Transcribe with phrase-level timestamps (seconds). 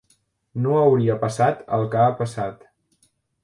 [0.63, 2.69] No hauria passat el que ha passat.